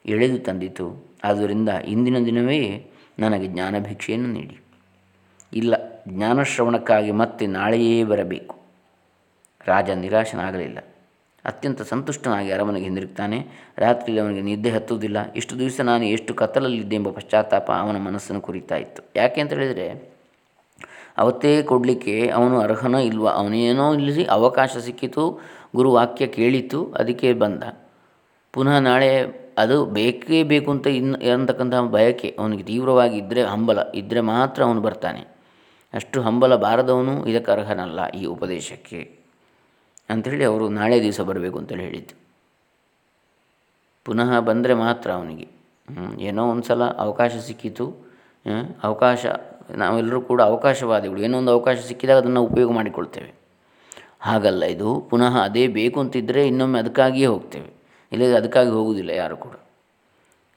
[0.06, 1.14] ಎಳೆದು ತಂದಿತು.
[1.25, 2.87] ಆದ್ದರಿಂದ ಇಂದಿನ ದಿನವೇ
[3.18, 4.61] ನನಗೆ ಜ್ಞಾನ ಭಿಕ್ಷೆಯನ್ನು ನೀಡಿ.
[5.52, 5.75] ಇಲ್ಲ,
[6.08, 8.56] ಜ್ಞಾನಶ್ರವಣಕ್ಕಾಗಿ ಮತ್ತೆ ನಾಳೆಯೇ ಬರಬೇಕು.
[9.66, 10.78] ರಾಜ ನಿರಾಶನಾಗಲಿಲ್ಲ.
[11.46, 13.46] ಅತ್ಯಂತ ಸಂತುಷ್ಟನಾಗಿ ಅರಮನೆಗೆ ಹಿಂದಿರುಗ್ತಾನೆ.
[13.78, 15.32] ರಾತ್ರಿಯಲ್ಲಿ ಅವನಿಗೆ ನಿದ್ದೆ ಹತ್ತುವುದಿಲ್ಲ.
[15.32, 19.02] ಇಷ್ಟು ದಿವಸ ನಾನು ಎಷ್ಟು ಕತ್ತಲಲ್ಲಿದ್ದೆ ಎಂಬ ಪಶ್ಚಾತ್ತಾಪ ಅವನ ಮನಸ್ಸನ್ನು ಕುರಿತಾ ಇತ್ತು.
[19.16, 20.16] ಯಾಕೆ ಅಂತ ಹೇಳಿದರೆ,
[21.18, 25.40] ಅವತ್ತೇ ಕೊಡಲಿಕ್ಕೆ ಅವನು ಅರ್ಹನೋ ಇಲ್ವ ಅವನೇನೋ ಇಲ್ಲಿ ಅವಕಾಶ ಸಿಕ್ಕಿತು,
[25.76, 27.62] ಗುರು ವಾಕ್ಯ ಕೇಳಿತು, ಅದಕ್ಕೆ ಬಂದ.
[28.52, 34.62] ಪುನಃ ನಾಳೆ ಅದು ಬೇಕೇ ಬೇಕು ಅಂತ ಇನ್ನು ಅಂತಕ್ಕಂಥ ಬಯಕೆ, ಅವನಿಗೆ ತೀವ್ರವಾಗಿ ಇದ್ದರೆ ಹಂಬಲ ಇದ್ದರೆ ಮಾತ್ರ
[34.62, 35.36] ಅವನು ಬರ್ತಾನೆ.
[35.94, 39.15] ಅಷ್ಟು ಹಂಬಲ ಬಾರದವನು ಇದಕ್ಕೆ ಅರ್ಹನಲ್ಲ ಈ ಉಪದೇಶಕ್ಕೆ.
[40.10, 42.26] ಅಂಥೇಳಿ ಅವರು ನಾಳೆ ದಿವಸ ಬರಬೇಕು ಅಂತೇಳಿ ಹೇಳಿದ್ದು.
[44.04, 45.48] ಪುನಃ ಬಂದರೆ ಮಾತ್ರ ಅವನಿಗೆ.
[46.20, 47.96] ಏನೋ ಒಂದು ಸಲ ಅವಕಾಶ ಸಿಕ್ಕಿತು.
[48.82, 49.26] ಅವಕಾಶ,
[49.70, 51.20] ನಾವೆಲ್ಲರೂ ಕೂಡ ಅವಕಾಶವಾದಿಗಳು.
[51.20, 53.34] ಏನೋ ಒಂದು ಅವಕಾಶ ಸಿಕ್ಕಿದಾಗ ಅದನ್ನು ಉಪಯೋಗ ಮಾಡಿಕೊಳ್ತೇವೆ.
[54.20, 55.00] ಹಾಗಲ್ಲ ಇದು.
[55.10, 57.70] ಪುನಃ ಅದೇ ಬೇಕು ಅಂತಿದ್ದರೆ ಇನ್ನೊಮ್ಮೆ ಅದಕ್ಕಾಗಿಯೇ ಹೋಗ್ತೇವೆ.
[58.12, 59.52] ಇಲ್ಲದೆ ಅದಕ್ಕಾಗಿ ಹೋಗುವುದಿಲ್ಲ ಯಾರು ಕೂಡ.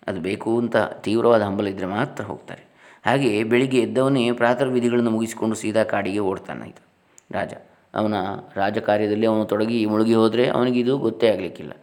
[0.07, 2.63] ಅದು ಬೇಕು ಅಂತ ತೀವ್ರವಾದ ಹಂಬಲ ಇದ್ದರೆ ಮಾತ್ರ ಹೋಗ್ತಾರೆ.
[3.05, 6.83] ಹಾಗೆ ಬೆಳಿಗ್ಗೆ ಎದ್ದವನೇ ಪ್ರಾತರ್ ವಿಧಿಗಳನ್ನು ಮುಗಿಸಿಕೊಂಡು ಸೀದಾ ಕಾಡಿಗೆ ಓಡ್ತಾನೆ ಇದು
[7.31, 7.53] ರಾಜ.
[7.93, 8.15] ಅವನ
[8.55, 11.73] ರಾಜಕಾರ್ಯದಲ್ಲಿ ಅವನು ತೊಡಗಿ ಮುಳುಗಿ ಹೋದರೆ ಅವನಿಗಿದು ಗೊತ್ತೇ ಆಗಲಿಕ್ಕಿಲ್ಲ.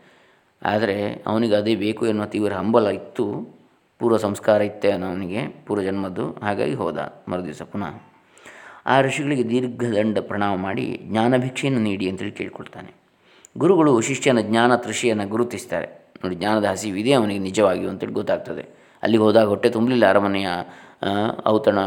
[0.63, 3.25] ಆದರೆ ಅವನಿಗೆ ಅದೇ ಬೇಕು ಎನ್ನುವ ತೀವ್ರ ಹಂಬಲ ಇತ್ತು.
[3.99, 6.99] ಪೂರ್ವ ಸಂಸ್ಕಾರ ಇತ್ತೆ ಅವನಿಗೆ ಪೂರ್ವಜನ್ಮದ್ದು ಹಾಗಾಗಿ ಹೋದ
[7.29, 7.93] ಮರುದಿವಸ ಪುನಃ.
[8.87, 12.91] ಆ ಋಷಿಗಳಿಗೆ ದೀರ್ಘದಂಡ ಪ್ರಣಾಮ ಮಾಡಿ ಜ್ಞಾನಭಿಕ್ಷೆಯನ್ನು ನೀಡಿ ಅಂತೇಳಿ ಕೇಳ್ಕೊಳ್ತಾನೆ.
[13.59, 15.89] ಗುರುಗಳು ಶಿಷ್ಯನ ಜ್ಞಾನ ತೃಷಿಯನ್ನು ಗುರುತಿಸ್ತಾರೆ
[16.25, 18.65] ನೋಡಿ, ಜ್ಞಾನದ ಹಸಿವಿದೆ ಅವನಿಗೆ ನಿಜವಾಗಿಯೂ ಅಂತೇಳಿ ಗೊತ್ತಾಗ್ತದೆ.
[19.03, 20.49] ಅಲ್ಲಿಗೆ ಹೋದಾಗ ಹೊಟ್ಟೆ ತುಂಬಲಿಲ್ಲ, ಅರಮನೆಯ
[21.47, 21.81] ಔತಣ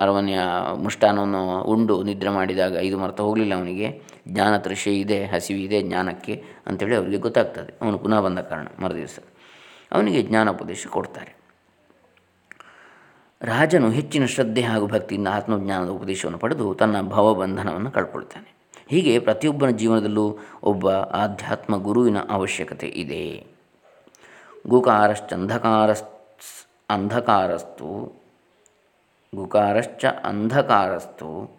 [0.00, 0.40] ಅರಮನೆಯ
[0.74, 4.02] ಮುಷ್ಟಾನವನ್ನು ಉಂಡು ನಿದ್ರೆ ಮಾಡಿದಾಗ ಇದು ಮರ್ತ ಹೋಗಲಿಲ್ಲ ಅವನಿಗೆ.
[4.28, 7.78] ಜ್ಞಾನ ತೃಷೆ ಇದೆ ಹಸಿವಿದೆ ಜ್ಞಾನಕ್ಕೆ ಅಂಥೇಳಿ ಅವರಿಗೆ ಗೊತ್ತಾಗ್ತದೆ.
[7.82, 9.18] ಅವನು ಪುನಃ ಬಂದ ಕಾರಣ ಮರುದಿವಸ.
[9.92, 11.40] ಅವನಿಗೆ ಜ್ಞಾನೋಪದೇಶ ಕೊಡ್ತಾರೆ.
[13.42, 18.54] ರಾಜನು ಹೆಚ್ಚಿನ ಶ್ರದ್ಧೆ ಹಾಗೂ ಭಕ್ತಿಯಿಂದ ಆತ್ಮಜ್ಞಾನದ ಉಪದೇಶವನ್ನು ಪಡೆದು ತನ್ನ ಭವಬಂಧನವನ್ನು ಕಳ್ಕೊಳ್ತಾನೆ
[18.88, 23.46] ಹೀಗೆ ಪ್ರತಿಯೊಬ್ಬನ ಜೀವನದಲ್ಲೂ ಒಬ್ಬ ಆಧ್ಯಾತ್ಮ ಗುರುವಿನ ಅವಶ್ಯಕತೆ ಇದೆ.
[24.66, 26.02] ಗುಕಾರಶ್ಚಂಧಕಾರಸ್,
[26.90, 28.19] ಅಂಧಕಾರಸ್ತು
[29.34, 31.58] ಗುಕಾರಶ್ಚ ಅಂಧಕಾರಸ್ತು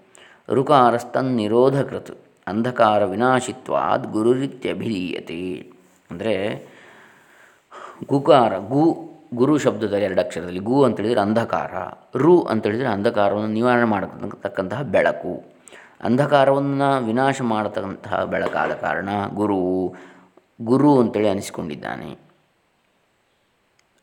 [0.50, 2.12] ಋಕಾರಸ್ತನ್ನಿರೋಧಕೃತ್
[2.48, 5.72] ಅಂಧಕಾರ ವಿನಾಶಿತ್ವಾದ್ ಗುರುರಿತ್ಯಭಿಧೀಯತೆ
[6.12, 6.66] ಅಂದರೆ
[8.08, 11.74] ಗುಕಾರ, ಗು, ಗುರು ಶಬ್ದದಲ್ಲಿ ಎರಡು ಅಕ್ಷರದಲ್ಲಿ ಗು ಅಂತೇಳಿದರೆ ಅಂಧಕಾರ,
[12.16, 15.44] ರು ಅಂತೇಳಿದರೆ ಅಂಧಕಾರವನ್ನು ನಿವಾರಣೆ ಮಾಡತಕ್ಕಂತಹ ಬೆಳಕು.
[16.02, 19.94] ಅಂಧಕಾರವನ್ನು ವಿನಾಶ ಮಾಡತಕ್ಕಂತಹ ಬೆಳಕಾದ ಕಾರಣ ಗುರು
[20.62, 22.20] ಗುರು ಅಂತೇಳಿ ಅನಿಸಿಕೊಂಡಿದ್ದಾನೆ.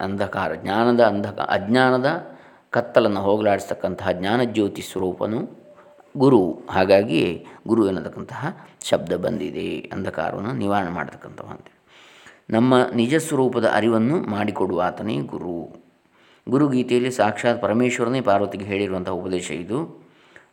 [0.01, 2.38] ಅಂಧಕಾರ, ಜ್ಞಾನದ ಅಂಧಕ, ಅಜ್ಞಾನದ
[2.73, 5.39] ಕತ್ತಲನ್ನು ಹೋಗಲಾಡಿಸ್ತಕ್ಕಂತಹ ಜ್ಞಾನಜ್ಯೋತಿ ಸ್ವರೂಪನು
[6.17, 6.43] ಗುರು.
[6.71, 7.23] ಹಾಗಾಗಿ
[7.67, 8.43] ಗುರು ಎನ್ನತಕ್ಕಂತಹ
[8.89, 11.77] ಶಬ್ದ ಬಂದಿದೆ ಅಂಧಕಾರವನ್ನು ನಿವಾರಣೆ ಮಾಡತಕ್ಕಂಥವು ಅಂತೇಳಿ
[12.55, 15.57] ನಮ್ಮ ನಿಜ ಸ್ವರೂಪದ ಅರಿವನ್ನು ಮಾಡಿಕೊಡುವ ಆತನೇ ಗುರು.
[16.47, 19.79] ಗುರುಗೀತೆಯಲ್ಲಿ ಸಾಕ್ಷಾತ್ ಪರಮೇಶ್ವರನೇ ಪಾರ್ವತಿಗೆ ಹೇಳಿರುವಂಥ ಉಪದೇಶ ಇದು.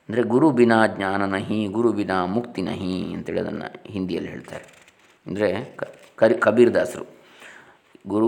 [0.07, 4.65] ಅಂದರೆ ಗುರು ಬಿನಾ ಜ್ಞಾನ ನಹಿ, ಗುರು ಬಿನಾ ಮುಕ್ತಿ ನಹಿ ಅಂತೇಳಿ ಅದನ್ನು ಹಿಂದಿಯಲ್ಲಿ ಹೇಳ್ತಾರೆ.
[5.27, 5.49] ಅಂದರೆ
[6.45, 7.05] ಕಬೀರ್ ದಾಸರು.
[8.07, 8.27] ಗುರು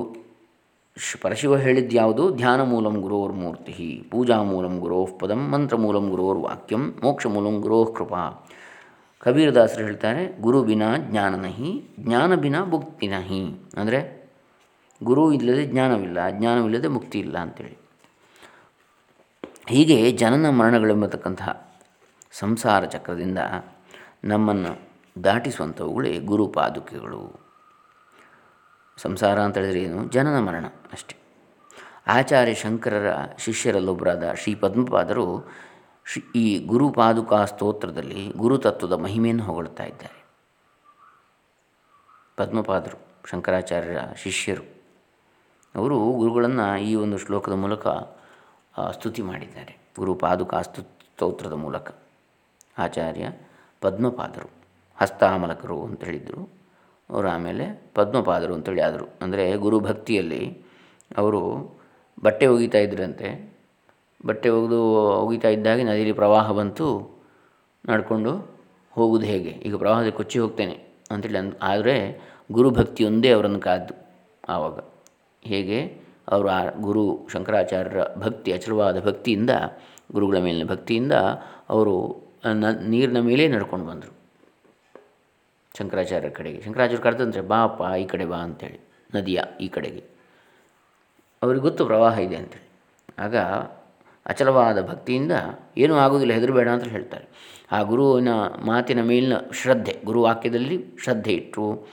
[1.21, 2.35] ಪರಶಿವ ಹೇಳಿದ್ದು ಯಾವುದು?
[2.35, 7.93] ಧ್ಯಾನ ಮೂಲಂ ಗುರೋರ್ ಮೂರ್ತಿ ಪೂಜಾ ಮೂಲಂ ಗುರೋಃ ಪದಂ, ಮಂತ್ರ ಮೂಲಂ ಗುರೋರ್ ವಾಕ್ಯಂ, ಮೋಕ್ಷ ಮೂಲಂ ಗುರೋಃ
[7.93, 8.45] ಕೃಪಾ.
[9.19, 13.71] ಕಬೀರದಾಸರು ಹೇಳ್ತಾರೆ, ಗುರು ಬಿನಾ ಜ್ಞಾನ ನಹಿ, ಜ್ಞಾನ ಬಿನಾ ಮುಕ್ತಿ ನಹಿ.
[13.77, 14.29] ಅಂದರೆ
[15.03, 17.77] ಗುರು ಇಲ್ಲದೆ ಜ್ಞಾನವಿಲ್ಲ, ಜ್ಞಾನವಿಲ್ಲದೆ ಮುಕ್ತಿ ಇಲ್ಲ ಅಂತೇಳಿ.
[19.67, 21.77] ಹೀಗೆ ಜನನ ಮರಣಗಳೆಂಬತಕ್ಕಂತಹ
[22.31, 23.37] ಸಂಸಾರ ಚಕ್ರದಿಂದ
[24.23, 24.87] ನಮ್ಮನ್ನು
[25.23, 27.46] ದಾಟಿಸುವಂಥವುಗಳೇ ಗುರು ಪಾದುಕೆಗಳು.
[28.97, 30.07] ಸಂಸಾರ ಅಂತ ಹೇಳಿದರೆ ಏನು?
[30.07, 31.15] ಜನನ ಮರಣ ಅಷ್ಟೆ.
[32.07, 35.25] ಆಚಾರ್ಯ ಶಂಕರರ ಶಿಷ್ಯರಲ್ಲೊಬ್ಬರಾದ ಶ್ರೀ ಪದ್ಮಪಾದರು
[36.35, 40.25] ಈ ಗುರುಪಾದುಕಾ ಸ್ತೋತ್ರದಲ್ಲಿ ಗುರುತತ್ವದ ಮಹಿಮೆಯನ್ನು ಹೊಗಳ್ತಾ ಇದ್ದಾರೆ.
[42.37, 42.97] ಪದ್ಮಪಾದರು,
[43.29, 44.63] ಶಂಕರಾಚಾರ್ಯರ ಶಿಷ್ಯರು,
[45.75, 47.87] ಅವರು ಗುರುಗಳನ್ನು ಈ ಒಂದು ಶ್ಲೋಕದ ಮೂಲಕ
[48.91, 49.77] ಸ್ತುತಿ ಮಾಡಿದ್ದಾರೆ.
[49.99, 51.95] ಗುರುಪಾದುಕಾ ಸ್ತು ಸ್ತೋತ್ರದ ಮೂಲಕ.
[52.77, 53.31] ಆಚಾರ್ಯ
[53.81, 54.49] ಪದ್ಮಪಾದರು,
[55.01, 56.66] ಹಸ್ತಾಮಲಕರು ಅಂತ ಹೇಳಿದರು.
[57.09, 59.07] ಅವರು ಆಮೇಲೆ ಪದ್ಮಪಾದರು ಅಂತೇಳಿ ಆದರು.
[59.21, 60.61] ಅಂದರೆ ಗುರು ಭಕ್ತಿಯಲ್ಲಿ
[61.17, 61.41] ಅವರು
[62.23, 63.57] ಬಟ್ಟೆ ಒಗಿತಾ ಇದ್ರಂತೆ.
[64.25, 67.17] ಬಟ್ಟೆ ಒಗೆದು ಒಗಿತಾ ಇದ್ದಾಗೆ ನದಿಯಲ್ಲಿ ಪ್ರವಾಹ ಬಂತು.
[67.89, 68.57] ನಡ್ಕೊಂಡು
[68.91, 69.49] ಹೋಗುವುದು ಹೇಗೆ?
[69.49, 73.93] ಈಗ ಪ್ರವಾಹದಲ್ಲಿ ಕೊಚ್ಚಿ ಹೋಗ್ತೇನೆ ಅಂತೇಳಿ ಅಂದ್ ಆದರೆ ಗುರುಭಕ್ತಿಯೊಂದೇ ಅವರನ್ನು ಕಾದ್ದು
[74.49, 74.79] ಆವಾಗ.
[75.41, 76.07] ಹೇಗೆ?
[76.31, 79.49] ಅವರು ಆ ಗುರು ಶಂಕರಾಚಾರ್ಯರ ಭಕ್ತಿ, ಅಚಲವಾದ ಭಕ್ತಿಯಿಂದ,
[80.11, 81.11] ಗುರುಗಳ ಮೇಲಿನ ಭಕ್ತಿಯಿಂದ
[81.69, 82.15] ಅವರು
[82.87, 84.16] ನೀರಿನ ಮೇಲೆ ನಡ್ಕೊಂಡು ಬಂದರು.
[85.79, 86.61] ಶಂಕರಾಚಾರ್ಯರ ಕಡೆಗೆ.
[86.61, 88.79] ಶಂಕರಾಚಾರ್ಯ ಕರೆದಂದರೆ, ಬಾಪ, ಈ ಕಡೆ ಬಾ ಅಂತೇಳಿ.
[89.15, 90.03] ನದಿಯ ಈ ಕಡೆಗೆ.
[91.43, 92.67] ಅವ್ರಿಗೆ ಗೊತ್ತು ಪ್ರವಾಹ ಇದೆ ಅಂತೇಳಿ.
[93.21, 93.37] ಆಗ
[94.25, 95.31] ಅಚಲವಾದ ಭಕ್ತಿಯಿಂದ,
[95.77, 97.25] ಏನೂ ಆಗೋದಿಲ್ಲ, ಹೆದರಬೇಡ ಅಂತ ಹೇಳ್ತಾರೆ.
[97.71, 98.29] ಆ ಗುರುವಿನ
[98.65, 101.87] ಮಾತಿನ ಮೇಲಿನ ಶ್ರದ್ಧೆ ಗುರುವಾಕ್ಯದಲ್ಲಿ ಶ್ರದ್ಧೆ ಇಟ್ಟು,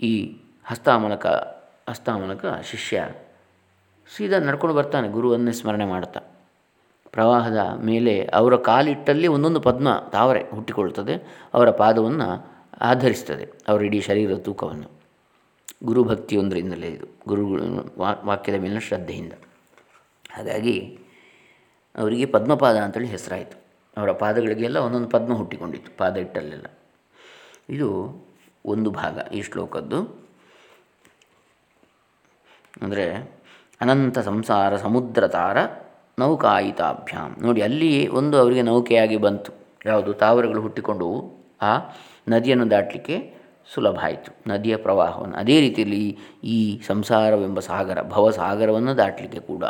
[0.00, 1.26] ಈ ಹಸ್ತಾಮಲಕ
[1.88, 3.08] ಹಸ್ತಾಮಲಕ ಶಿಷ್ಯ
[4.16, 6.20] ಸೀದಾ ನಡ್ಕೊಂಡು ಬರ್ತಾನೆ, ಗುರುವನ್ನೇ ಸ್ಮರಣೆ ಮಾಡ್ತಾ.
[7.10, 11.46] ಪ್ರವಾಹದ ಮೇಲೆ ಅವರ ಕಾಲಿಟ್ಟಲ್ಲಿ ಒಂದೊಂದು ಪದ್ಮ ತಾವರೆ ಹುಟ್ಟಿಕೊಳ್ಳುತ್ತದೆ.
[11.54, 14.88] ಅವರ ಪಾದವನ್ನು ಆಧರಿಸ್ತದೆ ಅವರ ಇಡೀ ಶರೀರದ ತೂಕವನ್ನು.
[15.84, 17.06] ಗುರುಭಕ್ತಿಯೊಂದರಿಂದಲೇ ಇದು.
[17.28, 17.64] ಗುರುಗಳು
[18.26, 19.32] ವಾಕ್ಯದ ಮೇಲಿನ ಶ್ರದ್ಧೆಯಿಂದ.
[20.32, 20.76] ಹಾಗಾಗಿ
[21.96, 23.56] ಅವರಿಗೆ ಪದ್ಮಪಾದ ಅಂತೇಳಿ ಹೆಸರಾಯಿತು.
[23.96, 26.66] ಅವರ ಪಾದಗಳಿಗೆಲ್ಲ ಒಂದೊಂದು ಪದ್ಮ ಹುಟ್ಟಿಕೊಂಡಿತ್ತು, ಪಾದ ಇಟ್ಟಲ್ಲೆಲ್ಲ
[27.70, 27.88] ಇದು
[28.66, 29.98] ಒಂದು ಭಾಗ ಈ ಶ್ಲೋಕದ್ದು.
[32.82, 33.06] ಅಂದರೆ
[33.80, 35.58] ಅನಂತ ಸಂಸಾರ ಸಮುದ್ರ ತಾರ
[36.18, 39.52] ನೌಕಾಯಿತಾಭ್ಯಾಮ್ ನೋಡಿ, ಅಲ್ಲಿ ಒಂದು ಅವರಿಗೆ ನೌಕೆಯಾಗಿ ಬಂತು.
[39.86, 40.12] ಯಾವುದು?
[40.12, 41.08] ತಾವರಗಳು ಹುಟ್ಟಿಕೊಂಡು
[41.62, 41.72] ಆ
[42.28, 43.34] ನದಿಯನ್ನು ದಾಟಲಿಕ್ಕೆ
[43.74, 44.50] ಸುಲಭ ಆಯಿತು.
[44.50, 49.64] ನದಿಯ ಪ್ರವಾಹವನ್ನು ಅದೇ ರೀತಿಯಲ್ಲಿ ಈ ಸಂಸಾರವೆಂಬ ಸಾಗರ, ಭವಸಾಗರವನ್ನು ದಾಟಲಿಕ್ಕೆ ಕೂಡ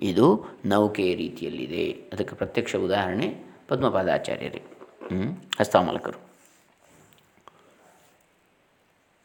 [0.00, 1.90] ಇದು ನೌಕೆಯ ರೀತಿಯಲ್ಲಿದೆ.
[2.12, 4.62] ಅದಕ್ಕೆ ಪ್ರತ್ಯಕ್ಷ ಉದಾಹರಣೆ ಪದ್ಮಪಾದಾಚಾರ್ಯರೇ.
[5.60, 6.18] ಹಸ್ತಾಮಲಕರು.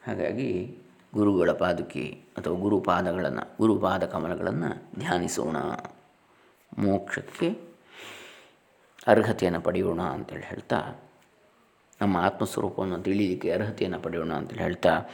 [0.08, 0.78] ಹಾಗಾಗಿ
[1.14, 2.06] ಗುರುಗಳ ಪಾದುಕೆ
[2.38, 5.58] ಅಥವಾ ಗುರುಪಾದಗಳನ್ನು ಗುರುಪಾದ ಕಮಲಗಳನ್ನು ಧ್ಯಾನಿಸೋಣ.
[6.78, 7.50] ಮೋಕ್ಷಕ್ಕೆ
[9.08, 10.80] ಅರ್ಹತೆಯನ್ನು ಪಡೆಯೋಣ ಅಂತೇಳಿ ಹೇಳ್ತಾ
[12.02, 15.06] ನಮ್ಮ ಆತ್ಮಸ್ವರೂಪವನ್ನು ತಿಳಿಯಲಿಕ್ಕೆ ಅರ್ಹತೆಯನ್ನು ಪಡೆಯೋಣ ಅಂತೇಳಿ ಹೇಳ್ತಾ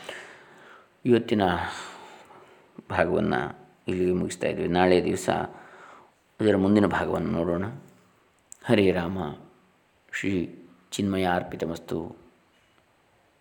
[1.06, 1.41] ಇವತ್ತಿನ
[2.89, 4.67] ಭಾಗವನ್ನು ಇಲ್ಲಿಗೆ ಮುಗಿಸ್ತಾ ಇದ್ವಿ.
[4.67, 5.30] ನಾಳೆ ದಿವಸ
[6.39, 7.65] ಅದರ ಮುಂದಿನ ಭಾಗವನ್ನು ನೋಡೋಣ.
[8.65, 9.17] ಹರೇ ರಾಮ.
[10.13, 10.60] ಶ್ರೀ
[10.91, 12.15] ಚಿನ್ಮಯ ಅರ್ಪಿತಮಸ್ತು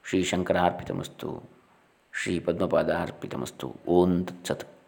[0.04, 1.42] ಶ್ರೀ ಶಂಕರ ಅರ್ಪಿತಮಸ್ತು
[2.22, 4.79] ಶ್ರೀ ಪದ್ಮಪಾದ ಅರ್ಪಿತಮಸ್ತು ಓಂ ತತ್ಸತ್.